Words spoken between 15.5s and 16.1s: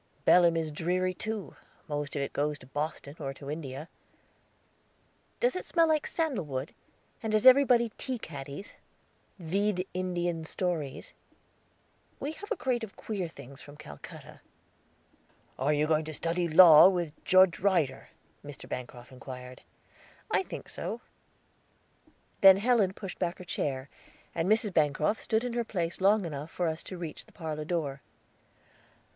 "Are you going